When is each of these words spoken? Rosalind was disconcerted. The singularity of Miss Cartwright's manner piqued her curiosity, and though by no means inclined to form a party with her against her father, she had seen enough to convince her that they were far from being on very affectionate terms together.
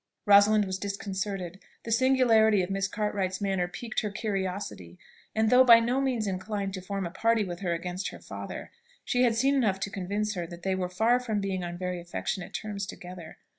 Rosalind 0.25 0.65
was 0.65 0.79
disconcerted. 0.79 1.59
The 1.83 1.91
singularity 1.91 2.63
of 2.63 2.71
Miss 2.71 2.87
Cartwright's 2.87 3.39
manner 3.39 3.67
piqued 3.67 3.99
her 3.99 4.09
curiosity, 4.09 4.97
and 5.35 5.51
though 5.51 5.63
by 5.63 5.79
no 5.79 6.01
means 6.01 6.25
inclined 6.25 6.73
to 6.73 6.81
form 6.81 7.05
a 7.05 7.11
party 7.11 7.43
with 7.45 7.59
her 7.59 7.73
against 7.75 8.07
her 8.09 8.17
father, 8.19 8.71
she 9.05 9.21
had 9.21 9.35
seen 9.35 9.53
enough 9.53 9.79
to 9.81 9.91
convince 9.91 10.33
her 10.33 10.47
that 10.47 10.63
they 10.63 10.73
were 10.73 10.89
far 10.89 11.19
from 11.19 11.39
being 11.39 11.63
on 11.63 11.77
very 11.77 12.01
affectionate 12.01 12.51
terms 12.55 12.87
together. 12.87 13.37